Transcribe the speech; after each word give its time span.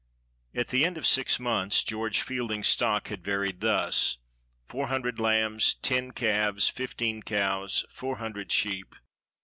AT 0.55 0.69
the 0.69 0.83
end 0.83 0.97
of 0.97 1.05
six 1.05 1.39
months 1.39 1.83
George 1.83 2.21
Fielding's 2.23 2.69
stock 2.69 3.09
had 3.09 3.23
varied 3.23 3.61
thus. 3.61 4.17
Four 4.67 4.87
hundred 4.87 5.19
lambs, 5.19 5.75
ten 5.75 6.09
calves, 6.09 6.67
fifteen 6.69 7.21
cows, 7.21 7.85
four 7.91 8.15
hundred 8.17 8.51
sheep. 8.51 8.95